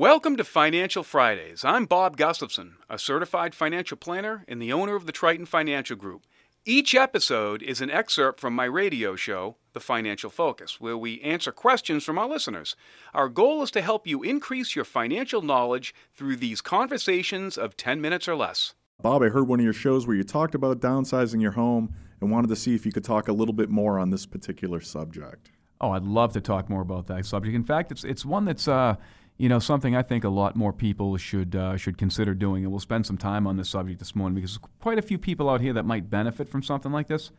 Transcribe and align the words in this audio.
Welcome 0.00 0.38
to 0.38 0.44
Financial 0.44 1.02
Fridays. 1.02 1.62
I'm 1.62 1.84
Bob 1.84 2.16
Gustafson, 2.16 2.76
a 2.88 2.98
certified 2.98 3.54
financial 3.54 3.98
planner 3.98 4.46
and 4.48 4.60
the 4.60 4.72
owner 4.72 4.96
of 4.96 5.04
the 5.04 5.12
Triton 5.12 5.44
Financial 5.44 5.94
Group. 5.94 6.26
Each 6.64 6.94
episode 6.94 7.62
is 7.62 7.82
an 7.82 7.90
excerpt 7.90 8.40
from 8.40 8.54
my 8.54 8.64
radio 8.64 9.14
show, 9.14 9.56
The 9.74 9.80
Financial 9.80 10.30
Focus, 10.30 10.80
where 10.80 10.96
we 10.96 11.20
answer 11.20 11.52
questions 11.52 12.02
from 12.02 12.16
our 12.16 12.26
listeners. 12.26 12.76
Our 13.12 13.28
goal 13.28 13.62
is 13.62 13.70
to 13.72 13.82
help 13.82 14.06
you 14.06 14.22
increase 14.22 14.74
your 14.74 14.86
financial 14.86 15.42
knowledge 15.42 15.94
through 16.14 16.36
these 16.36 16.62
conversations 16.62 17.58
of 17.58 17.76
10 17.76 18.00
minutes 18.00 18.26
or 18.26 18.36
less. 18.36 18.74
Bob, 19.02 19.22
I 19.22 19.28
heard 19.28 19.48
one 19.48 19.60
of 19.60 19.64
your 19.64 19.74
shows 19.74 20.06
where 20.06 20.16
you 20.16 20.24
talked 20.24 20.54
about 20.54 20.80
downsizing 20.80 21.42
your 21.42 21.52
home 21.52 21.94
and 22.22 22.30
wanted 22.30 22.48
to 22.48 22.56
see 22.56 22.74
if 22.74 22.86
you 22.86 22.92
could 22.92 23.04
talk 23.04 23.28
a 23.28 23.34
little 23.34 23.52
bit 23.52 23.68
more 23.68 23.98
on 23.98 24.08
this 24.08 24.24
particular 24.24 24.80
subject. 24.80 25.50
Oh, 25.78 25.92
I'd 25.92 26.04
love 26.04 26.32
to 26.34 26.40
talk 26.40 26.68
more 26.70 26.82
about 26.82 27.06
that 27.08 27.24
subject. 27.24 27.54
In 27.54 27.64
fact, 27.64 27.90
it's 27.90 28.04
it's 28.04 28.24
one 28.24 28.44
that's 28.44 28.68
uh, 28.68 28.96
you 29.40 29.48
know 29.48 29.58
something 29.58 29.96
I 29.96 30.02
think 30.02 30.22
a 30.22 30.28
lot 30.28 30.54
more 30.54 30.70
people 30.70 31.16
should 31.16 31.56
uh, 31.56 31.78
should 31.78 31.96
consider 31.96 32.34
doing, 32.34 32.62
and 32.62 32.70
we'll 32.70 32.78
spend 32.78 33.06
some 33.06 33.16
time 33.16 33.46
on 33.46 33.56
this 33.56 33.70
subject 33.70 33.98
this 33.98 34.14
morning 34.14 34.34
because 34.34 34.50
there's 34.50 34.70
quite 34.80 34.98
a 34.98 35.02
few 35.02 35.16
people 35.16 35.48
out 35.48 35.62
here 35.62 35.72
that 35.72 35.86
might 35.86 36.10
benefit 36.10 36.46
from 36.46 36.62
something 36.62 36.92
like 36.92 37.08
this. 37.08 37.30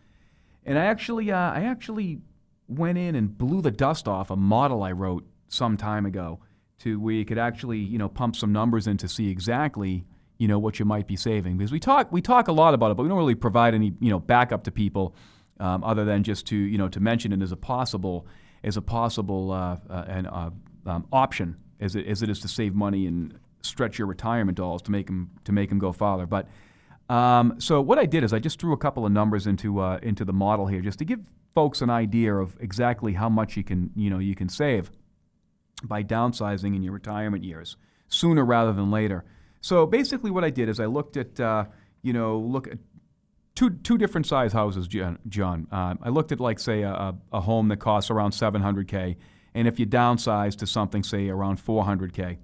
And 0.65 0.79
I 0.79 0.85
actually 0.85 1.31
uh, 1.31 1.37
I 1.37 1.61
actually 1.61 2.21
went 2.67 2.97
in 2.97 3.13
and 3.13 3.37
blew 3.37 3.61
the 3.61 3.69
dust 3.69 4.07
off 4.07 4.31
a 4.31 4.35
model 4.35 4.81
I 4.81 4.93
wrote 4.93 5.27
some 5.47 5.77
time 5.77 6.07
ago 6.07 6.39
to 6.79 6.99
where 6.99 7.13
you 7.13 7.23
could 7.23 7.37
actually 7.37 7.77
you 7.77 7.99
know 7.99 8.09
pump 8.09 8.35
some 8.35 8.51
numbers 8.51 8.87
in 8.87 8.97
to 8.97 9.07
see 9.07 9.29
exactly 9.29 10.03
you 10.39 10.47
know 10.47 10.57
what 10.57 10.79
you 10.79 10.85
might 10.85 11.05
be 11.05 11.15
saving 11.15 11.55
because 11.55 11.71
we 11.71 11.79
talk 11.79 12.11
we 12.11 12.19
talk 12.19 12.47
a 12.47 12.51
lot 12.51 12.73
about 12.73 12.89
it, 12.89 12.97
but 12.97 13.03
we 13.03 13.09
don't 13.09 13.19
really 13.19 13.35
provide 13.35 13.75
any 13.75 13.93
you 13.99 14.09
know 14.09 14.19
backup 14.19 14.63
to 14.63 14.71
people 14.71 15.13
um, 15.59 15.83
other 15.83 16.03
than 16.03 16.23
just 16.23 16.47
to 16.47 16.55
you 16.55 16.79
know 16.79 16.89
to 16.89 16.99
mention 16.99 17.31
it 17.31 17.43
as 17.43 17.51
a 17.51 17.57
possible 17.57 18.25
as 18.63 18.75
a 18.75 18.81
possible 18.81 19.51
uh, 19.51 19.77
uh, 19.87 20.23
uh, 20.31 20.49
um, 20.89 21.05
option 21.13 21.57
as 21.81 21.95
it, 21.95 22.07
as 22.07 22.21
it 22.21 22.29
is 22.29 22.39
to 22.41 22.47
save 22.47 22.73
money 22.73 23.05
and 23.05 23.37
stretch 23.61 23.97
your 23.97 24.07
retirement 24.07 24.57
dollars 24.57 24.81
to 24.83 24.91
make 24.91 25.07
them 25.07 25.31
to 25.43 25.51
make 25.51 25.69
them 25.69 25.79
go 25.79 25.91
farther. 25.91 26.25
But 26.25 26.47
um, 27.09 27.55
so 27.59 27.81
what 27.81 27.99
I 27.99 28.05
did 28.05 28.23
is 28.23 28.31
I 28.33 28.39
just 28.39 28.59
threw 28.59 28.73
a 28.73 28.77
couple 28.77 29.05
of 29.05 29.11
numbers 29.11 29.47
into 29.47 29.79
uh, 29.79 29.99
into 30.01 30.23
the 30.23 30.33
model 30.33 30.67
here 30.67 30.81
just 30.81 30.99
to 30.99 31.05
give 31.05 31.19
folks 31.53 31.81
an 31.81 31.89
idea 31.89 32.33
of 32.33 32.55
exactly 32.59 33.13
how 33.13 33.27
much 33.29 33.57
you 33.57 33.63
can 33.63 33.91
you 33.95 34.09
know 34.09 34.19
you 34.19 34.35
can 34.35 34.49
save 34.49 34.91
by 35.83 36.03
downsizing 36.03 36.75
in 36.75 36.83
your 36.83 36.93
retirement 36.93 37.43
years 37.43 37.75
sooner 38.07 38.45
rather 38.45 38.71
than 38.73 38.91
later. 38.91 39.25
So 39.61 39.85
basically, 39.85 40.31
what 40.31 40.43
I 40.43 40.49
did 40.49 40.69
is 40.69 40.79
I 40.79 40.85
looked 40.85 41.17
at 41.17 41.39
uh, 41.39 41.65
you 42.01 42.13
know 42.13 42.37
look 42.37 42.67
at 42.67 42.77
two 43.55 43.71
two 43.71 43.97
different 43.97 44.27
size 44.27 44.53
houses, 44.53 44.87
John. 44.87 45.67
Uh, 45.71 45.95
I 46.01 46.09
looked 46.09 46.31
at 46.31 46.39
like 46.39 46.59
say 46.59 46.83
a, 46.83 47.15
a 47.31 47.41
home 47.41 47.67
that 47.69 47.77
costs 47.77 48.09
around 48.09 48.31
700k, 48.31 49.17
and 49.53 49.67
if 49.67 49.79
you 49.79 49.85
downsize 49.85 50.55
to 50.57 50.67
something 50.67 51.03
say 51.03 51.29
around 51.29 51.57
400k, 51.57 52.37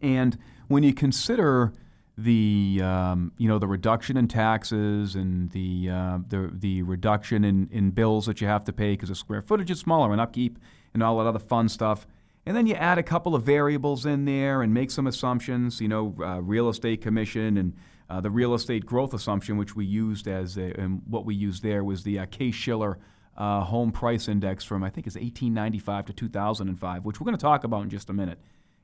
and 0.00 0.38
when 0.68 0.82
you 0.82 0.92
consider 0.92 1.72
the 2.18 2.80
um, 2.82 3.32
you 3.38 3.48
know 3.48 3.58
the 3.58 3.66
reduction 3.66 4.16
in 4.16 4.28
taxes 4.28 5.14
and 5.14 5.50
the 5.52 5.88
uh, 5.88 6.18
the 6.28 6.50
the 6.52 6.82
reduction 6.82 7.44
in, 7.44 7.68
in 7.72 7.90
bills 7.90 8.26
that 8.26 8.40
you 8.40 8.46
have 8.46 8.64
to 8.64 8.72
pay 8.72 8.92
because 8.92 9.08
the 9.08 9.14
square 9.14 9.40
footage 9.40 9.70
is 9.70 9.80
smaller 9.80 10.12
and 10.12 10.20
upkeep 10.20 10.58
and 10.92 11.02
all 11.02 11.18
that 11.18 11.26
other 11.26 11.38
fun 11.38 11.68
stuff. 11.68 12.06
And 12.44 12.56
then 12.56 12.66
you 12.66 12.74
add 12.74 12.98
a 12.98 13.02
couple 13.02 13.34
of 13.34 13.44
variables 13.44 14.04
in 14.04 14.24
there 14.24 14.62
and 14.62 14.74
make 14.74 14.90
some 14.90 15.06
assumptions, 15.06 15.80
you 15.80 15.88
know, 15.88 16.14
uh, 16.20 16.42
real 16.42 16.68
estate 16.68 17.00
commission 17.00 17.56
and 17.56 17.74
uh, 18.10 18.20
the 18.20 18.30
real 18.30 18.52
estate 18.52 18.84
growth 18.84 19.14
assumption, 19.14 19.56
which 19.56 19.76
we 19.76 19.84
used 19.84 20.26
as 20.26 20.58
a, 20.58 20.78
and 20.78 21.02
what 21.06 21.24
we 21.24 21.34
used 21.34 21.62
there 21.62 21.84
was 21.84 22.02
the 22.02 22.18
uh, 22.18 22.26
Case-Shiller 22.26 22.98
uh, 23.36 23.62
home 23.62 23.92
price 23.92 24.28
index 24.28 24.64
from 24.64 24.82
I 24.84 24.90
think 24.90 25.06
it's 25.06 25.16
1895 25.16 26.06
to 26.06 26.12
2005, 26.12 27.04
which 27.04 27.20
we're 27.20 27.24
going 27.24 27.36
to 27.36 27.42
talk 27.42 27.64
about 27.64 27.82
in 27.82 27.90
just 27.90 28.10
a 28.10 28.12
minute. 28.12 28.38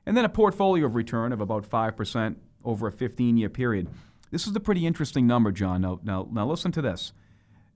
And 0.05 0.17
then 0.17 0.25
a 0.25 0.29
portfolio 0.29 0.85
of 0.85 0.95
return 0.95 1.31
of 1.31 1.41
about 1.41 1.69
5% 1.69 2.35
over 2.63 2.87
a 2.87 2.91
15-year 2.91 3.49
period. 3.49 3.89
This 4.31 4.47
is 4.47 4.55
a 4.55 4.59
pretty 4.59 4.85
interesting 4.85 5.27
number, 5.27 5.51
John. 5.51 5.81
Now, 5.81 5.99
now, 6.03 6.27
now 6.31 6.47
listen 6.47 6.71
to 6.73 6.81
this. 6.81 7.13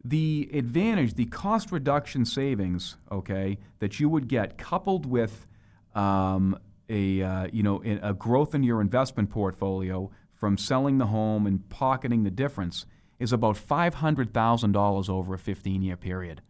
The 0.03 0.49
advantage, 0.53 1.13
the 1.13 1.25
cost 1.25 1.71
reduction 1.71 2.25
savings, 2.25 2.97
okay, 3.11 3.59
that 3.79 3.99
you 3.99 4.09
would 4.09 4.27
get 4.27 4.57
coupled 4.57 5.05
with 5.05 5.47
um, 5.95 6.57
a, 6.89 7.21
uh, 7.21 7.47
you 7.53 7.63
know, 7.63 7.81
a 8.01 8.13
growth 8.13 8.53
in 8.53 8.63
your 8.63 8.81
investment 8.81 9.29
portfolio 9.29 10.11
from 10.33 10.57
selling 10.57 10.97
the 10.97 11.07
home 11.07 11.47
and 11.47 11.69
pocketing 11.69 12.23
the 12.23 12.31
difference 12.31 12.85
is 13.19 13.31
about 13.31 13.55
$500,000 13.55 15.09
over 15.09 15.33
a 15.33 15.39
15 15.39 15.81
year 15.81 15.95
period. 15.95 16.41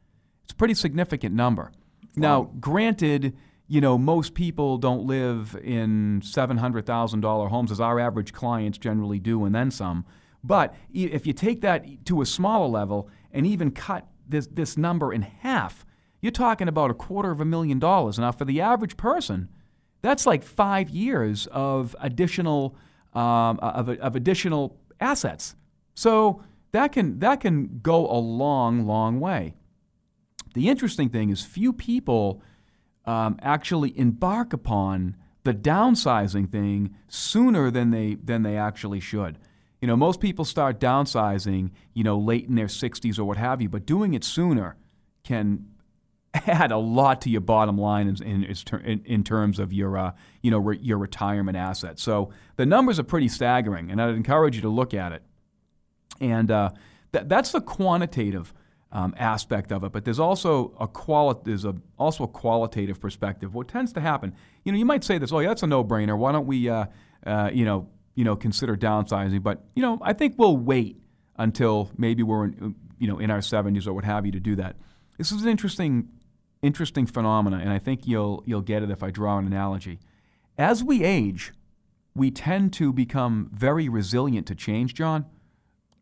It's 0.43 0.53
a 0.53 0.55
pretty 0.55 0.73
significant 0.73 1.35
number. 1.35 1.71
Wow. 2.01 2.09
Now, 2.15 2.51
granted, 2.59 3.35
you 3.67 3.81
know, 3.81 3.97
most 3.97 4.33
people 4.33 4.77
don't 4.77 5.05
live 5.05 5.57
in 5.63 6.21
$700,000 6.21 7.49
homes 7.49 7.71
as 7.71 7.79
our 7.79 7.99
average 7.99 8.33
clients 8.33 8.77
generally 8.77 9.19
do 9.19 9.45
and 9.45 9.55
then 9.55 9.71
some. 9.71 10.05
But 10.43 10.75
if 10.93 11.25
you 11.25 11.33
take 11.33 11.61
that 11.61 12.05
to 12.05 12.21
a 12.21 12.25
smaller 12.25 12.67
level 12.67 13.09
and 13.31 13.47
even 13.47 13.71
cut 13.71 14.07
this, 14.27 14.47
this 14.47 14.77
number 14.77 15.13
in 15.13 15.21
half, 15.21 15.85
you're 16.21 16.31
talking 16.31 16.67
about 16.67 16.91
a 16.91 16.93
quarter 16.93 17.31
of 17.31 17.39
a 17.39 17.45
million 17.45 17.79
dollars. 17.79 18.19
Now, 18.19 18.31
for 18.31 18.45
the 18.45 18.59
average 18.61 18.97
person, 18.97 19.49
that's 20.01 20.25
like 20.25 20.43
five 20.43 20.89
years 20.89 21.47
of 21.47 21.95
additional 21.99 22.75
um, 23.13 23.59
of, 23.61 23.89
of 23.89 24.15
additional 24.15 24.77
assets. 24.99 25.55
So 25.93 26.43
that 26.71 26.91
can, 26.91 27.19
that 27.19 27.39
can 27.41 27.79
go 27.81 28.07
a 28.09 28.17
long, 28.17 28.85
long 28.85 29.19
way. 29.19 29.55
The 30.53 30.69
interesting 30.69 31.09
thing 31.09 31.29
is, 31.29 31.43
few 31.43 31.73
people 31.73 32.41
um, 33.05 33.37
actually 33.41 33.97
embark 33.97 34.53
upon 34.53 35.17
the 35.43 35.53
downsizing 35.53 36.49
thing 36.49 36.95
sooner 37.07 37.69
than 37.69 37.91
they, 37.91 38.15
than 38.15 38.43
they 38.43 38.57
actually 38.57 38.99
should. 38.99 39.37
You 39.81 39.87
know, 39.87 39.97
most 39.97 40.21
people 40.21 40.45
start 40.45 40.79
downsizing, 40.79 41.71
you 41.93 42.03
know, 42.03 42.17
late 42.17 42.47
in 42.47 42.55
their 42.55 42.67
60s 42.67 43.19
or 43.19 43.25
what 43.25 43.37
have 43.37 43.61
you, 43.61 43.67
but 43.67 43.85
doing 43.85 44.13
it 44.13 44.23
sooner 44.23 44.77
can 45.23 45.65
add 46.33 46.71
a 46.71 46.77
lot 46.77 47.21
to 47.21 47.29
your 47.29 47.41
bottom 47.41 47.77
line 47.77 48.07
in, 48.07 48.43
in, 48.45 49.01
in 49.05 49.23
terms 49.23 49.59
of 49.59 49.73
your, 49.73 49.97
uh, 49.97 50.11
you 50.41 50.51
know, 50.51 50.59
re, 50.59 50.77
your 50.81 50.97
retirement 50.97 51.57
assets. 51.57 52.01
So 52.01 52.31
the 52.55 52.65
numbers 52.65 52.97
are 52.99 53.03
pretty 53.03 53.27
staggering, 53.27 53.91
and 53.91 54.01
I'd 54.01 54.15
encourage 54.15 54.55
you 54.55 54.61
to 54.61 54.69
look 54.69 54.93
at 54.93 55.11
it. 55.11 55.23
And 56.21 56.49
uh, 56.49 56.69
th- 57.11 57.25
that's 57.27 57.51
the 57.51 57.61
quantitative 57.61 58.53
um, 58.93 59.13
aspect 59.17 59.71
of 59.71 59.83
it, 59.83 59.91
but 59.91 60.05
there's 60.05 60.19
also 60.19 60.73
a 60.79 60.87
quali- 60.87 61.39
there's 61.43 61.65
a, 61.65 61.75
also 61.97 62.23
a 62.23 62.27
qualitative 62.27 63.01
perspective. 63.01 63.53
What 63.53 63.67
tends 63.67 63.91
to 63.93 63.99
happen, 63.99 64.33
you 64.63 64.71
know, 64.71 64.77
you 64.77 64.85
might 64.85 65.03
say 65.03 65.17
this, 65.17 65.33
oh, 65.33 65.39
yeah, 65.39 65.49
that's 65.49 65.63
a 65.63 65.67
no-brainer. 65.67 66.17
Why 66.17 66.31
don't 66.31 66.45
we, 66.45 66.69
uh, 66.69 66.85
uh, 67.25 67.49
you 67.51 67.65
know, 67.65 67.89
you 68.15 68.23
know, 68.23 68.35
consider 68.35 68.77
downsizing? 68.77 69.41
But 69.41 69.65
you 69.75 69.81
know, 69.81 69.97
I 70.01 70.13
think 70.13 70.35
we'll 70.37 70.57
wait 70.57 71.01
until 71.37 71.89
maybe 71.97 72.21
we're, 72.21 72.45
in, 72.45 72.75
you 72.99 73.07
know, 73.07 73.17
in 73.17 73.31
our 73.31 73.39
70s 73.39 73.87
or 73.87 73.93
what 73.93 74.05
have 74.05 74.25
you 74.25 74.31
to 74.31 74.39
do 74.39 74.55
that. 74.57 74.75
This 75.17 75.31
is 75.31 75.41
an 75.41 75.49
interesting 75.49 76.07
interesting 76.61 77.05
phenomena, 77.05 77.57
and 77.57 77.69
I 77.69 77.77
think 77.77 78.07
you'll, 78.07 78.41
you'll 78.45 78.61
get 78.61 78.83
it 78.83 78.89
if 78.89 79.03
I 79.03 79.11
draw 79.11 79.37
an 79.37 79.45
analogy. 79.45 79.99
As 80.57 80.81
we 80.81 81.03
age, 81.03 81.51
we 82.15 82.31
tend 82.31 82.71
to 82.73 82.93
become 82.93 83.49
very 83.53 83.89
resilient 83.89 84.47
to 84.47 84.55
change, 84.55 84.93
John. 84.93 85.25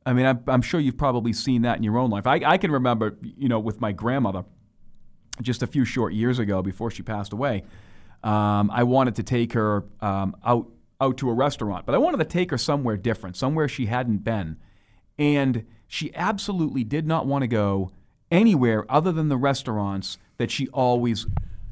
I 0.06 0.14
mean, 0.14 0.26
I'm, 0.26 0.44
I'm 0.48 0.62
sure 0.62 0.80
you've 0.80 0.98
probably 0.98 1.34
seen 1.34 1.62
that 1.64 1.78
in 1.78 1.84
your 1.84 1.98
own 1.98 2.10
life. 2.10 2.26
I, 2.26 2.42
I 2.44 2.58
can 2.58 2.72
remember, 2.72 3.18
you 3.22 3.48
know, 3.48 3.60
with 3.60 3.80
my 3.80 3.92
grandmother, 3.92 4.46
just 5.42 5.62
a 5.62 5.68
few 5.68 5.86
short 5.86 6.14
years 6.14 6.40
ago 6.40 6.62
before 6.62 6.92
she 6.92 7.04
passed 7.04 7.34
away, 7.34 7.64
um, 8.24 8.70
I 8.72 8.84
wanted 8.84 9.16
to 9.16 9.24
take 9.24 9.54
her 9.54 9.86
um, 10.00 10.36
out 10.44 10.68
out 11.00 11.18
to 11.18 11.30
a 11.32 11.34
restaurant, 11.34 11.88
but 11.88 11.96
I 11.96 11.98
wanted 11.98 12.18
to 12.18 12.26
take 12.26 12.52
her 12.52 12.60
somewhere 12.60 12.96
different, 12.96 13.36
somewhere 13.36 13.68
she 13.68 13.88
hadn't 13.88 14.20
been, 14.20 14.58
and 15.18 15.66
she 15.88 16.14
absolutely 16.14 16.84
did 16.84 17.08
not 17.08 17.26
want 17.26 17.42
to 17.42 17.48
go 17.48 17.92
anywhere 18.30 18.86
other 18.88 19.12
than 19.12 19.28
the 19.28 19.36
restaurants 19.36 20.20
that 20.38 20.52
she 20.52 20.68
always 20.70 21.26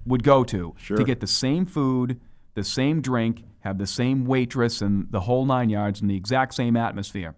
would 0.04 0.24
go 0.24 0.44
to 0.44 0.74
sure. 0.78 0.98
to 0.98 1.04
get 1.04 1.20
the 1.20 1.28
same 1.28 1.68
food, 1.68 2.20
the 2.56 2.64
same 2.64 3.02
drink, 3.02 3.44
have 3.60 3.78
the 3.78 3.86
same 3.86 4.26
waitress 4.26 4.82
and 4.82 5.12
the 5.12 5.22
whole 5.22 5.46
nine 5.46 5.70
yards 5.70 6.02
and 6.02 6.10
the 6.10 6.16
exact 6.16 6.56
same 6.56 6.76
atmosphere. 6.76 7.36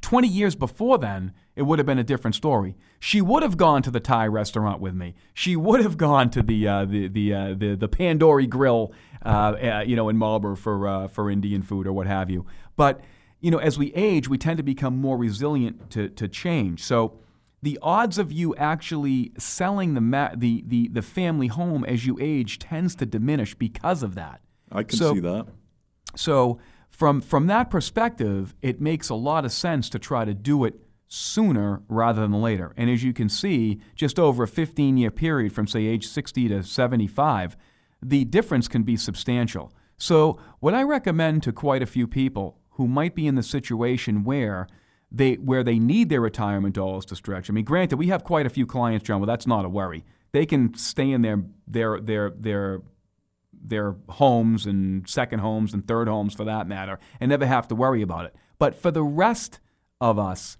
20 0.00 0.28
years 0.28 0.54
before 0.54 0.98
then, 0.98 1.32
it 1.56 1.62
would 1.62 1.78
have 1.78 1.86
been 1.86 1.98
a 1.98 2.04
different 2.04 2.34
story. 2.34 2.76
She 3.00 3.20
would 3.20 3.42
have 3.42 3.56
gone 3.56 3.82
to 3.82 3.90
the 3.90 4.00
Thai 4.00 4.26
restaurant 4.26 4.80
with 4.80 4.94
me. 4.94 5.14
She 5.34 5.56
would 5.56 5.80
have 5.80 5.96
gone 6.08 6.30
to 6.30 6.42
the 6.42 6.68
uh, 6.68 6.84
the 6.84 7.08
the, 7.08 7.34
uh, 7.34 7.54
the 7.54 7.74
the 7.74 7.88
Pandori 7.88 8.48
Grill, 8.48 8.92
uh, 9.24 9.28
uh 9.28 9.84
you 9.86 9.96
know, 9.96 10.08
in 10.08 10.16
Marlborough 10.16 10.56
for 10.56 10.86
uh, 10.86 11.08
for 11.08 11.30
Indian 11.30 11.62
food 11.62 11.86
or 11.86 11.92
what 11.92 12.06
have 12.06 12.30
you. 12.30 12.46
But 12.76 13.00
you 13.40 13.50
know, 13.50 13.58
as 13.58 13.78
we 13.78 13.92
age, 13.94 14.28
we 14.28 14.38
tend 14.38 14.56
to 14.58 14.62
become 14.62 14.96
more 14.96 15.16
resilient 15.16 15.90
to 15.90 16.08
to 16.10 16.28
change. 16.28 16.84
So 16.84 17.18
the 17.62 17.78
odds 17.82 18.18
of 18.18 18.30
you 18.30 18.54
actually 18.56 19.32
selling 19.38 19.94
the, 19.94 20.00
ma- 20.00 20.30
the, 20.34 20.62
the, 20.66 20.88
the 20.88 21.02
family 21.02 21.48
home 21.48 21.84
as 21.84 22.06
you 22.06 22.16
age 22.20 22.58
tends 22.58 22.94
to 22.96 23.06
diminish 23.06 23.54
because 23.54 24.02
of 24.02 24.14
that. 24.14 24.40
I 24.70 24.84
can 24.84 24.96
so, 24.96 25.14
see 25.14 25.20
that. 25.20 25.46
So, 26.14 26.60
from, 26.98 27.20
from 27.20 27.46
that 27.46 27.70
perspective, 27.70 28.56
it 28.60 28.80
makes 28.80 29.08
a 29.08 29.14
lot 29.14 29.44
of 29.44 29.52
sense 29.52 29.88
to 29.90 30.00
try 30.00 30.24
to 30.24 30.34
do 30.34 30.64
it 30.64 30.74
sooner 31.06 31.80
rather 31.88 32.22
than 32.22 32.32
later. 32.32 32.74
And 32.76 32.90
as 32.90 33.04
you 33.04 33.12
can 33.12 33.28
see, 33.28 33.80
just 33.94 34.18
over 34.18 34.42
a 34.42 34.48
15 34.48 34.96
year 34.96 35.12
period 35.12 35.52
from, 35.52 35.68
say, 35.68 35.86
age 35.86 36.08
60 36.08 36.48
to 36.48 36.64
75, 36.64 37.56
the 38.02 38.24
difference 38.24 38.66
can 38.66 38.82
be 38.82 38.96
substantial. 38.96 39.72
So, 39.96 40.40
what 40.58 40.74
I 40.74 40.82
recommend 40.82 41.44
to 41.44 41.52
quite 41.52 41.84
a 41.84 41.86
few 41.86 42.08
people 42.08 42.58
who 42.70 42.88
might 42.88 43.14
be 43.14 43.28
in 43.28 43.36
the 43.36 43.44
situation 43.44 44.24
where 44.24 44.66
they 45.12 45.34
where 45.34 45.62
they 45.62 45.78
need 45.78 46.08
their 46.08 46.20
retirement 46.20 46.74
dollars 46.74 47.04
to 47.06 47.16
stretch. 47.16 47.48
I 47.48 47.52
mean, 47.52 47.64
granted, 47.64 47.96
we 47.98 48.08
have 48.08 48.24
quite 48.24 48.44
a 48.44 48.50
few 48.50 48.66
clients, 48.66 49.06
John. 49.06 49.20
Well, 49.20 49.28
that's 49.28 49.46
not 49.46 49.64
a 49.64 49.68
worry. 49.68 50.04
They 50.32 50.46
can 50.46 50.74
stay 50.74 51.12
in 51.12 51.22
their 51.22 51.44
their 51.68 52.00
their 52.00 52.30
their 52.30 52.82
their 53.62 53.96
homes 54.08 54.66
and 54.66 55.08
second 55.08 55.40
homes 55.40 55.74
and 55.74 55.86
third 55.86 56.08
homes 56.08 56.34
for 56.34 56.44
that 56.44 56.66
matter, 56.66 56.98
and 57.20 57.28
never 57.28 57.46
have 57.46 57.68
to 57.68 57.74
worry 57.74 58.02
about 58.02 58.24
it. 58.24 58.34
But 58.58 58.74
for 58.74 58.90
the 58.90 59.02
rest 59.02 59.60
of 60.00 60.18
us, 60.18 60.56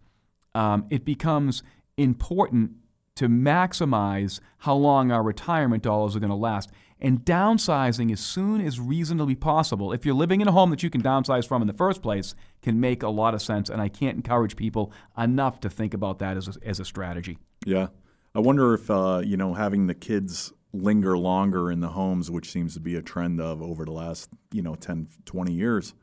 um, 0.55 0.87
it 0.91 1.05
becomes 1.05 1.63
important 1.97 2.73
to 3.17 3.29
maximize 3.29 4.41
how 4.59 4.75
long 4.75 5.11
our 5.11 5.23
retirement 5.23 5.83
dollars 5.83 6.15
are 6.15 6.21
going 6.21 6.31
to 6.31 6.37
last. 6.37 6.71
And 7.01 7.21
downsizing 7.21 8.13
as 8.13 8.21
soon 8.21 8.61
as 8.61 8.81
reasonably 8.81 9.35
possible, 9.37 9.93
if 9.93 10.05
you're 10.05 10.15
living 10.15 10.41
in 10.41 10.49
a 10.49 10.53
home 10.53 10.71
that 10.71 10.83
you 10.83 10.91
can 10.91 11.03
downsize 11.03 11.47
from 11.47 11.63
in 11.63 11.69
the 11.69 11.75
first 11.75 12.03
place, 12.03 12.35
can 12.63 12.81
make 12.81 13.03
a 13.03 13.09
lot 13.09 13.35
of 13.35 13.43
sense. 13.43 13.71
And 13.71 13.81
I 13.81 13.89
can't 13.89 14.17
encourage 14.17 14.57
people 14.57 14.93
enough 15.17 15.61
to 15.61 15.71
think 15.71 15.95
about 15.95 16.19
that 16.19 16.37
as 16.37 16.49
a, 16.49 16.55
as 16.65 16.81
a 16.81 16.85
strategy. 16.85 17.39
Yeah. 17.65 17.89
I 18.35 18.41
wonder 18.41 18.75
if, 18.75 18.91
uh, 18.91 19.23
you 19.25 19.37
know, 19.37 19.55
having 19.55 19.87
the 19.87 19.95
kids 19.95 20.53
linger 20.83 21.17
longer 21.17 21.71
in 21.71 21.81
the 21.81 21.89
homes, 21.89 22.31
which 22.31 22.51
seems 22.51 22.75
to 22.75 22.81
be 22.81 22.95
a 22.97 23.03
trend 23.03 23.41
of 23.41 23.63
over 23.63 23.85
the 23.85 23.93
last, 23.93 24.31
you 24.53 24.63
know, 24.63 24.75
10, 24.75 25.09
20 25.25 25.53
years, 25.53 25.95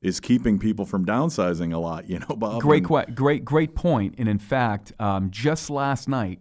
is 0.00 0.20
keeping 0.20 0.58
people 0.58 0.84
from 0.84 1.06
downsizing 1.06 1.72
a 1.72 1.78
lot, 1.78 2.08
you 2.08 2.18
know, 2.18 2.36
Bob. 2.36 2.60
Great, 2.60 2.84
que- 2.84 3.12
great, 3.14 3.44
great 3.44 3.74
point. 3.74 4.14
And 4.18 4.28
in 4.28 4.38
fact, 4.38 4.92
um, 4.98 5.30
just 5.30 5.70
last 5.70 6.08
night, 6.08 6.40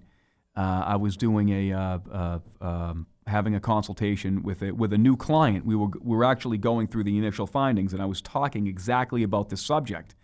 uh, 0.55 0.83
I 0.85 0.95
was 0.97 1.15
doing 1.15 1.49
a 1.49 1.73
uh, 1.73 1.99
uh, 2.11 2.39
um, 2.59 3.07
having 3.27 3.55
a 3.55 3.59
consultation 3.59 4.43
with 4.43 4.61
a, 4.61 4.71
with 4.71 4.91
a 4.91 4.97
new 4.97 5.15
client. 5.15 5.65
We 5.65 5.75
were, 5.75 5.87
we 6.01 6.17
were 6.17 6.25
actually 6.25 6.57
going 6.57 6.87
through 6.87 7.05
the 7.05 7.17
initial 7.17 7.47
findings, 7.47 7.93
and 7.93 8.01
I 8.01 8.05
was 8.05 8.21
talking 8.21 8.67
exactly 8.67 9.23
about 9.23 9.49
this 9.49 9.61
subject. 9.61 10.15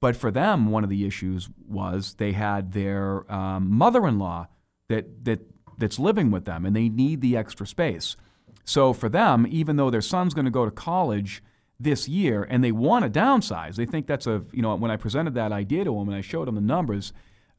But 0.00 0.16
for 0.16 0.30
them, 0.30 0.70
one 0.70 0.82
of 0.82 0.90
the 0.90 1.06
issues 1.06 1.48
was 1.66 2.14
they 2.14 2.32
had 2.32 2.72
their 2.72 3.30
um, 3.32 3.70
mother-in-law 3.70 4.48
that, 4.88 5.24
that, 5.24 5.40
that's 5.82 5.98
living 5.98 6.30
with 6.30 6.46
them, 6.46 6.64
and 6.64 6.74
they 6.74 6.88
need 6.88 7.20
the 7.20 7.36
extra 7.36 7.66
space. 7.66 8.16
So 8.64 8.92
for 8.92 9.08
them, 9.08 9.46
even 9.50 9.76
though 9.76 9.90
their 9.90 10.00
son's 10.00 10.34
going 10.34 10.44
to 10.44 10.50
go 10.50 10.64
to 10.64 10.70
college 10.70 11.42
this 11.78 12.08
year 12.08 12.46
and 12.48 12.62
they 12.62 12.72
want 12.72 13.04
to 13.04 13.10
downsize, 13.10 13.74
they 13.74 13.86
think 13.86 14.06
that's 14.06 14.26
a, 14.26 14.44
you 14.52 14.62
know, 14.62 14.74
when 14.76 14.90
I 14.90 14.96
presented 14.96 15.34
that 15.34 15.52
idea 15.52 15.84
to 15.84 15.90
them 15.94 16.08
and 16.08 16.16
I 16.16 16.20
showed 16.20 16.46
them 16.46 16.54
the 16.54 16.60
numbers, 16.60 17.12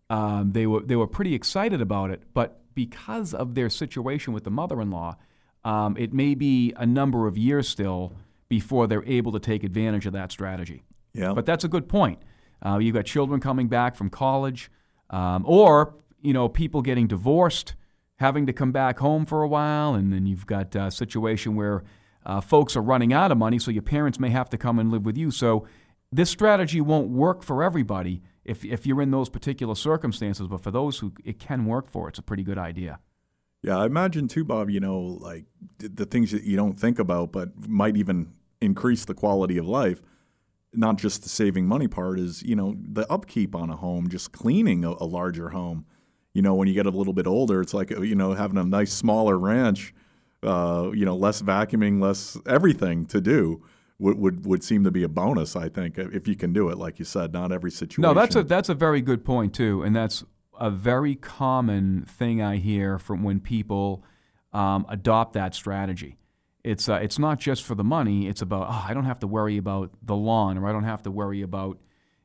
um, 0.10 0.52
they, 0.54 0.66
were, 0.66 0.82
they 0.82 0.96
were 0.96 1.08
pretty 1.08 1.36
excited 1.36 1.82
about 1.82 2.10
it. 2.10 2.24
But 2.34 2.62
because 2.74 3.34
of 3.34 3.56
their 3.56 3.70
situation 3.70 4.34
with 4.34 4.46
the 4.46 4.52
mother 4.52 4.80
in 4.82 4.92
law, 4.92 5.18
um, 5.66 5.98
it 5.98 6.14
may 6.14 6.36
be 6.36 6.74
a 6.78 6.86
number 6.86 7.28
of 7.28 7.38
years 7.38 7.68
still 7.68 8.14
before 8.50 8.88
they're 8.88 9.06
able 9.06 9.32
to 9.34 9.40
take 9.40 9.64
advantage 9.64 10.06
of 10.06 10.14
that 10.14 10.32
strategy. 10.32 10.84
Yeah. 11.14 11.34
But 11.34 11.46
that's 11.46 11.64
a 11.64 11.68
good 11.68 11.88
point. 11.88 12.20
Uh, 12.66 12.78
you've 12.78 12.96
got 12.96 13.06
children 13.06 13.40
coming 13.40 13.68
back 13.68 13.96
from 13.96 14.10
college, 14.10 14.72
um, 15.10 15.44
or 15.46 15.96
you 16.22 16.34
know 16.34 16.48
people 16.48 16.82
getting 16.82 17.08
divorced, 17.08 17.76
having 18.18 18.46
to 18.46 18.54
come 18.54 18.72
back 18.72 19.00
home 19.00 19.26
for 19.26 19.42
a 19.42 19.48
while, 19.48 19.96
and 19.96 20.14
then 20.14 20.26
you've 20.26 20.46
got 20.46 20.76
a 20.76 20.92
situation 20.92 21.56
where 21.56 21.84
uh, 22.26 22.40
folks 22.42 22.76
are 22.76 22.82
running 22.82 23.12
out 23.12 23.32
of 23.32 23.38
money, 23.38 23.60
so 23.60 23.72
your 23.72 23.84
parents 23.84 24.20
may 24.20 24.30
have 24.30 24.50
to 24.50 24.58
come 24.58 24.80
and 24.80 24.92
live 24.92 25.06
with 25.06 25.18
you. 25.18 25.32
So 25.32 25.68
this 26.12 26.30
strategy 26.30 26.80
won't 26.80 27.10
work 27.10 27.44
for 27.44 27.64
everybody, 27.64 28.22
if, 28.46 28.64
if 28.64 28.86
you're 28.86 29.02
in 29.02 29.12
those 29.12 29.30
particular 29.30 29.76
circumstances, 29.76 30.48
but 30.48 30.62
for 30.62 30.72
those 30.72 31.00
who 31.00 31.14
it 31.24 31.40
can 31.40 31.66
work 31.66 31.90
for, 31.90 32.08
it's 32.10 32.20
a 32.20 32.24
pretty 32.24 32.44
good 32.44 32.58
idea. 32.58 33.00
Yeah, 33.62 33.78
I 33.78 33.86
imagine 33.86 34.28
too, 34.28 34.44
Bob, 34.44 34.70
you 34.70 34.80
know, 34.80 35.00
like 35.00 35.46
the 35.80 36.06
things 36.06 36.32
that 36.32 36.44
you 36.44 36.58
don't 36.58 36.80
think 36.80 37.00
about, 37.00 37.32
but 37.32 37.68
might 37.68 37.96
even 37.96 38.34
increase 38.62 39.06
the 39.06 39.14
quality 39.14 39.58
of 39.58 39.66
life, 39.66 40.02
not 40.74 40.98
just 40.98 41.24
the 41.24 41.30
saving 41.30 41.66
money 41.66 41.88
part, 41.88 42.20
is, 42.20 42.44
you 42.44 42.56
know, 42.56 42.76
the 42.78 43.10
upkeep 43.12 43.56
on 43.56 43.70
a 43.70 43.78
home, 43.78 44.10
just 44.10 44.34
cleaning 44.34 44.84
a, 44.84 44.92
a 44.92 45.06
larger 45.06 45.50
home. 45.50 45.86
You 46.34 46.42
know, 46.42 46.56
when 46.56 46.68
you 46.68 46.74
get 46.74 46.86
a 46.86 46.90
little 46.90 47.14
bit 47.14 47.28
older, 47.28 47.62
it's 47.62 47.74
like, 47.74 47.92
you 47.92 48.16
know, 48.16 48.34
having 48.34 48.58
a 48.58 48.64
nice 48.64 48.92
smaller 48.92 49.38
ranch, 49.38 49.94
uh, 50.42 50.90
you 50.94 51.06
know, 51.06 51.16
less 51.16 51.42
vacuuming, 51.42 52.02
less 52.02 52.38
everything 52.48 53.06
to 53.08 53.22
do 53.22 53.64
would, 54.00 54.18
would 54.18 54.46
would 54.46 54.64
seem 54.64 54.84
to 54.84 54.92
be 54.92 55.04
a 55.04 55.08
bonus. 55.08 55.56
I 55.56 55.70
think 55.70 55.98
if 55.98 56.28
you 56.28 56.36
can 56.36 56.54
do 56.54 56.70
it, 56.70 56.78
like 56.78 57.00
you 57.00 57.06
said, 57.06 57.34
not 57.34 57.52
every 57.52 57.72
situation. 57.72 58.02
No, 58.02 58.14
that's 58.14 58.36
a 58.36 58.44
that's 58.44 58.70
a 58.70 58.74
very 58.74 59.02
good 59.02 59.24
point 59.24 59.54
too, 59.54 59.84
and 59.84 59.96
that's 59.96 60.24
a 60.60 60.70
very 60.70 61.16
common 61.16 62.04
thing 62.04 62.42
I 62.42 62.58
hear 62.58 63.00
from 63.00 63.24
when 63.24 63.40
people 63.40 64.04
um, 64.52 64.86
adopt 64.90 65.34
that 65.34 65.56
strategy. 65.56 66.18
It's 66.64 66.88
uh, 66.88 66.96
it's 66.96 67.20
not 67.20 67.40
just 67.40 67.64
for 67.64 67.76
the 67.76 67.84
money. 67.84 68.28
It's 68.28 68.42
about 68.42 68.68
oh, 68.70 68.86
I 68.88 68.94
don't 68.94 69.06
have 69.06 69.20
to 69.20 69.28
worry 69.28 69.58
about 69.58 69.92
the 70.02 70.16
lawn, 70.16 70.58
or 70.58 70.68
I 70.68 70.72
don't 70.72 70.86
have 70.86 71.04
to 71.04 71.12
worry 71.12 71.42
about 71.42 71.78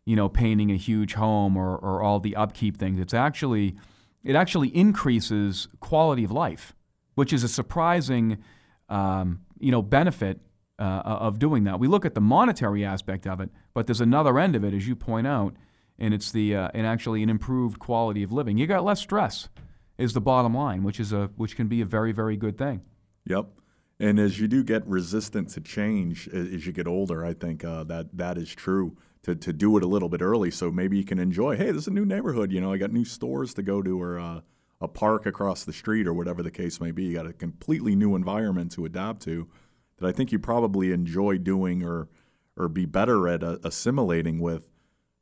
you 0.04 0.16
know 0.16 0.28
painting 0.28 0.70
a 0.70 0.76
huge 0.76 1.14
home 1.14 1.56
or 1.56 1.76
or 1.76 2.02
all 2.02 2.20
the 2.20 2.36
upkeep 2.36 2.76
things. 2.76 3.00
It's 3.00 3.14
actually 3.14 3.76
it 4.24 4.36
actually 4.36 4.68
increases 4.68 5.68
quality 5.80 6.24
of 6.24 6.30
life, 6.30 6.74
which 7.14 7.32
is 7.32 7.44
a 7.44 7.48
surprising 7.48 8.38
um, 8.88 9.40
you 9.58 9.70
know 9.70 9.82
benefit 9.82 10.40
uh, 10.78 11.02
of 11.04 11.38
doing 11.38 11.64
that. 11.64 11.80
We 11.80 11.88
look 11.88 12.04
at 12.04 12.14
the 12.14 12.20
monetary 12.20 12.84
aspect 12.84 13.26
of 13.26 13.40
it, 13.40 13.50
but 13.74 13.86
there's 13.86 14.00
another 14.00 14.38
end 14.38 14.56
of 14.56 14.64
it, 14.64 14.74
as 14.74 14.86
you 14.86 14.96
point 14.96 15.26
out, 15.26 15.54
and 15.98 16.14
it's 16.14 16.30
the 16.30 16.54
uh, 16.54 16.68
and 16.74 16.86
actually 16.86 17.22
an 17.22 17.30
improved 17.30 17.78
quality 17.78 18.22
of 18.22 18.32
living. 18.32 18.58
You 18.58 18.66
got 18.66 18.84
less 18.84 19.00
stress, 19.00 19.48
is 19.96 20.12
the 20.12 20.20
bottom 20.20 20.54
line, 20.54 20.82
which 20.82 21.00
is 21.00 21.12
a 21.12 21.30
which 21.36 21.56
can 21.56 21.68
be 21.68 21.80
a 21.80 21.86
very 21.86 22.12
very 22.12 22.36
good 22.36 22.56
thing. 22.56 22.82
Yep. 23.26 23.46
And 24.00 24.20
as 24.20 24.38
you 24.38 24.46
do 24.46 24.62
get 24.62 24.86
resistant 24.86 25.48
to 25.50 25.60
change 25.60 26.28
as 26.28 26.66
you 26.66 26.72
get 26.72 26.86
older, 26.86 27.24
I 27.24 27.34
think 27.34 27.64
uh, 27.64 27.84
that 27.84 28.16
that 28.16 28.38
is 28.38 28.54
true. 28.54 28.96
To, 29.24 29.34
to 29.34 29.52
do 29.52 29.76
it 29.76 29.82
a 29.82 29.86
little 29.86 30.08
bit 30.08 30.22
early, 30.22 30.50
so 30.50 30.70
maybe 30.70 30.96
you 30.96 31.04
can 31.04 31.18
enjoy. 31.18 31.56
Hey, 31.56 31.72
this 31.72 31.82
is 31.82 31.88
a 31.88 31.92
new 31.92 32.06
neighborhood. 32.06 32.52
You 32.52 32.60
know, 32.60 32.72
I 32.72 32.78
got 32.78 32.92
new 32.92 33.04
stores 33.04 33.52
to 33.54 33.62
go 33.62 33.82
to, 33.82 34.00
or 34.00 34.18
uh, 34.18 34.40
a 34.80 34.88
park 34.88 35.26
across 35.26 35.64
the 35.64 35.72
street, 35.72 36.06
or 36.06 36.14
whatever 36.14 36.42
the 36.42 36.52
case 36.52 36.80
may 36.80 36.92
be. 36.92 37.04
You 37.04 37.14
got 37.14 37.26
a 37.26 37.32
completely 37.32 37.96
new 37.96 38.14
environment 38.14 38.72
to 38.72 38.86
adapt 38.86 39.22
to 39.22 39.48
that 39.98 40.06
I 40.06 40.12
think 40.12 40.32
you 40.32 40.38
probably 40.38 40.92
enjoy 40.92 41.38
doing 41.38 41.82
or 41.82 42.08
or 42.56 42.68
be 42.68 42.86
better 42.86 43.28
at 43.28 43.42
uh, 43.42 43.58
assimilating 43.62 44.40
with 44.40 44.68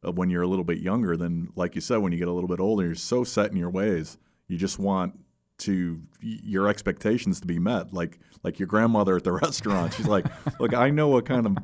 uh, 0.07 0.13
when 0.13 0.31
you're 0.31 0.43
a 0.43 0.49
little 0.49 0.65
bit 0.65 0.79
younger 0.79 1.17
than 1.17 1.53
like 1.55 1.75
you 1.75 1.81
said 1.81 1.99
when 1.99 2.13
you 2.13 2.19
get 2.19 2.29
a 2.29 2.33
little 2.33 2.49
bit 2.49 2.61
older 2.61 2.87
you're 2.87 2.95
so 2.95 3.25
set 3.25 3.51
in 3.51 3.57
your 3.57 3.71
ways 3.71 4.17
you 4.49 4.57
just 4.57 4.79
want 4.79 5.19
to 5.59 6.01
your 6.21 6.69
expectations 6.69 7.41
to 7.41 7.47
be 7.47 7.59
met 7.59 7.93
like 7.93 8.19
like 8.43 8.59
your 8.59 8.67
grandmother 8.67 9.17
at 9.17 9.25
the 9.25 9.33
restaurant 9.45 9.95
she's 9.95 10.07
like 10.07 10.27
look 10.61 10.75
I 10.75 10.91
know 10.91 11.09
what 11.09 11.25
kind 11.25 11.47
of 11.47 11.57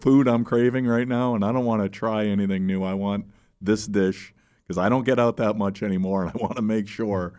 food 0.00 0.26
I'm 0.26 0.44
craving 0.44 0.86
right 0.86 1.06
now 1.06 1.34
and 1.34 1.44
I 1.44 1.52
don't 1.52 1.64
want 1.64 1.82
to 1.82 1.88
try 1.88 2.26
anything 2.26 2.66
new 2.66 2.82
I 2.82 2.94
want 2.94 3.26
this 3.60 3.86
dish 3.86 4.34
because 4.66 4.78
I 4.78 4.88
don't 4.88 5.04
get 5.04 5.18
out 5.18 5.36
that 5.38 5.56
much 5.56 5.82
anymore 5.82 6.24
and 6.24 6.32
I 6.34 6.42
want 6.42 6.56
to 6.56 6.62
make 6.62 6.88
sure 6.88 7.34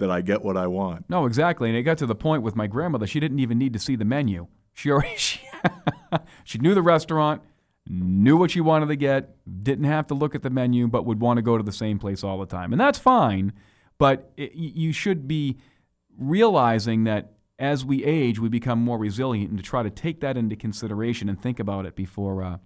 that 0.00 0.10
I 0.10 0.22
get 0.22 0.42
what 0.42 0.56
I 0.56 0.66
want. 0.66 1.04
No, 1.08 1.26
exactly. 1.26 1.68
And 1.68 1.78
it 1.78 1.82
got 1.84 1.98
to 1.98 2.06
the 2.06 2.14
point 2.14 2.42
with 2.42 2.56
my 2.56 2.66
grandmother, 2.66 3.06
she 3.06 3.20
didn't 3.20 3.38
even 3.38 3.58
need 3.58 3.72
to 3.74 3.78
see 3.78 3.96
the 3.96 4.04
menu. 4.04 4.48
She 4.72 4.90
already 4.90 5.14
she, 5.16 5.40
she 6.44 6.58
knew 6.58 6.74
the 6.74 6.82
restaurant, 6.82 7.42
knew 7.86 8.36
what 8.36 8.50
she 8.50 8.60
wanted 8.60 8.86
to 8.86 8.96
get, 8.96 9.36
didn't 9.62 9.84
have 9.84 10.06
to 10.08 10.14
look 10.14 10.34
at 10.34 10.42
the 10.42 10.50
menu, 10.50 10.88
but 10.88 11.04
would 11.04 11.20
want 11.20 11.36
to 11.36 11.42
go 11.42 11.56
to 11.56 11.62
the 11.62 11.72
same 11.72 11.98
place 11.98 12.24
all 12.24 12.38
the 12.38 12.46
time, 12.46 12.72
and 12.72 12.80
that's 12.80 12.98
fine. 12.98 13.52
But 14.00 14.32
it, 14.36 14.54
you 14.54 14.92
should 14.92 15.28
be 15.28 15.58
realizing 16.18 17.04
that 17.04 17.34
as 17.58 17.84
we 17.84 18.02
age, 18.02 18.40
we 18.40 18.48
become 18.48 18.80
more 18.80 18.98
resilient, 18.98 19.50
and 19.50 19.58
to 19.58 19.62
try 19.64 19.82
to 19.82 19.90
take 19.90 20.20
that 20.20 20.36
into 20.36 20.56
consideration 20.56 21.28
and 21.28 21.40
think 21.40 21.60
about 21.60 21.86
it 21.86 21.94
before, 21.94 22.42
uh, 22.42 22.56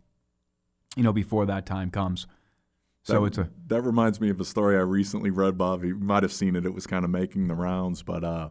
you 0.96 1.02
know, 1.02 1.12
before 1.12 1.44
that 1.44 1.66
time 1.66 1.90
comes. 1.90 2.26
So 3.02 3.20
that, 3.20 3.26
it's 3.26 3.38
a 3.38 3.50
that 3.66 3.82
reminds 3.82 4.20
me 4.20 4.30
of 4.30 4.40
a 4.40 4.44
story 4.46 4.76
I 4.76 4.80
recently 4.80 5.30
read, 5.30 5.58
Bob. 5.58 5.84
You 5.84 5.98
might 5.98 6.22
have 6.22 6.32
seen 6.32 6.56
it. 6.56 6.64
It 6.64 6.72
was 6.72 6.86
kind 6.86 7.04
of 7.04 7.10
making 7.10 7.48
the 7.48 7.54
rounds, 7.54 8.02
but 8.02 8.24
uh, 8.24 8.48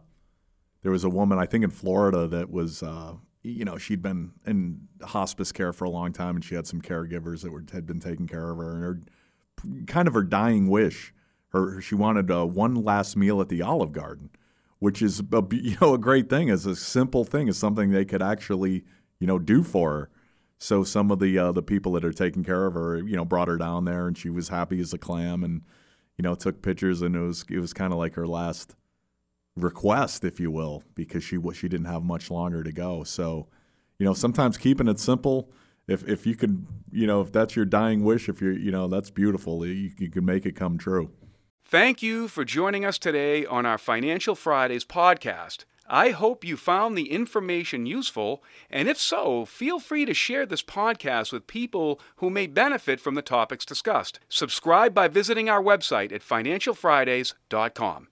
there 0.82 0.92
was 0.92 1.02
a 1.02 1.08
woman 1.08 1.38
I 1.38 1.46
think 1.46 1.64
in 1.64 1.70
Florida 1.70 2.28
that 2.28 2.50
was 2.50 2.82
uh, 2.82 3.14
you 3.44 3.64
know, 3.64 3.76
she'd 3.76 4.02
been 4.02 4.32
in 4.46 4.88
hospice 5.02 5.52
care 5.52 5.72
for 5.72 5.84
a 5.84 5.90
long 5.90 6.12
time, 6.12 6.36
and 6.36 6.44
she 6.44 6.54
had 6.54 6.66
some 6.66 6.80
caregivers 6.80 7.42
that 7.42 7.52
were, 7.52 7.64
had 7.72 7.86
been 7.86 8.00
taking 8.00 8.26
care 8.26 8.50
of 8.50 8.56
her. 8.56 8.74
And 8.74 8.82
her 8.82 9.84
kind 9.86 10.08
of 10.08 10.14
her 10.14 10.22
dying 10.22 10.68
wish, 10.68 11.12
her 11.54 11.80
she 11.80 11.94
wanted 11.94 12.30
uh, 12.30 12.44
one 12.44 12.74
last 12.74 13.16
meal 13.16 13.40
at 13.40 13.48
the 13.48 13.62
Olive 13.62 13.92
Garden, 13.92 14.30
which 14.80 15.00
is 15.00 15.20
a, 15.20 15.42
you 15.52 15.76
know 15.80 15.94
a 15.94 15.98
great 15.98 16.28
thing. 16.28 16.48
It's 16.48 16.66
a 16.66 16.76
simple 16.76 17.24
thing. 17.24 17.48
It's 17.48 17.58
something 17.58 17.90
they 17.90 18.04
could 18.04 18.22
actually 18.22 18.84
you 19.18 19.26
know 19.26 19.38
do 19.38 19.62
for 19.62 19.92
her. 19.92 20.10
So 20.58 20.84
some 20.84 21.10
of 21.10 21.18
the 21.18 21.38
uh, 21.38 21.52
the 21.52 21.62
people 21.62 21.92
that 21.92 22.04
are 22.04 22.12
taking 22.12 22.44
care 22.44 22.66
of 22.66 22.74
her, 22.74 22.98
you 22.98 23.16
know, 23.16 23.24
brought 23.24 23.48
her 23.48 23.56
down 23.56 23.84
there, 23.84 24.06
and 24.06 24.16
she 24.16 24.30
was 24.30 24.48
happy 24.48 24.80
as 24.80 24.92
a 24.92 24.98
clam, 24.98 25.42
and 25.42 25.62
you 26.16 26.22
know, 26.22 26.34
took 26.34 26.62
pictures, 26.62 27.02
and 27.02 27.16
it 27.16 27.20
was 27.20 27.44
it 27.50 27.58
was 27.58 27.72
kind 27.72 27.92
of 27.92 27.98
like 27.98 28.14
her 28.14 28.26
last 28.26 28.76
request, 29.56 30.24
if 30.24 30.40
you 30.40 30.50
will, 30.50 30.82
because 30.94 31.24
she 31.24 31.38
she 31.54 31.68
didn't 31.68 31.86
have 31.86 32.02
much 32.02 32.30
longer 32.30 32.62
to 32.62 32.72
go. 32.72 33.04
So, 33.04 33.48
you 33.98 34.06
know, 34.06 34.14
sometimes 34.14 34.56
keeping 34.56 34.88
it 34.88 34.98
simple. 34.98 35.50
If 35.86 36.08
if 36.08 36.26
you 36.26 36.34
could, 36.34 36.66
you 36.90 37.06
know, 37.06 37.20
if 37.20 37.32
that's 37.32 37.56
your 37.56 37.66
dying 37.66 38.04
wish, 38.04 38.28
if 38.28 38.40
you're, 38.40 38.52
you 38.52 38.70
know, 38.70 38.88
that's 38.88 39.10
beautiful. 39.10 39.66
You, 39.66 39.90
you 39.98 40.10
can 40.10 40.24
make 40.24 40.46
it 40.46 40.56
come 40.56 40.78
true. 40.78 41.10
Thank 41.74 42.04
you 42.04 42.28
for 42.28 42.44
joining 42.44 42.84
us 42.84 42.98
today 42.98 43.44
on 43.44 43.66
our 43.66 43.78
Financial 43.78 44.36
Fridays 44.36 44.84
podcast. 44.84 45.64
I 45.88 46.10
hope 46.10 46.44
you 46.44 46.56
found 46.56 46.96
the 46.96 47.10
information 47.10 47.84
useful, 47.84 48.44
and 48.70 48.88
if 48.88 48.96
so, 48.96 49.44
feel 49.44 49.80
free 49.80 50.04
to 50.04 50.14
share 50.14 50.46
this 50.46 50.62
podcast 50.62 51.32
with 51.32 51.48
people 51.48 52.00
who 52.18 52.30
may 52.30 52.46
benefit 52.46 53.00
from 53.00 53.16
the 53.16 53.22
topics 53.22 53.64
discussed. 53.64 54.20
Subscribe 54.28 54.94
by 54.94 55.08
visiting 55.08 55.48
our 55.48 55.60
website 55.60 56.12
at 56.12 56.22
financialfridays.com. 56.22 58.06